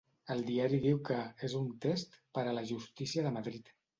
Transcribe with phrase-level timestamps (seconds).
[0.35, 1.17] El diari diu que
[1.49, 3.73] ‘és un test per a la justícia de Madrid’.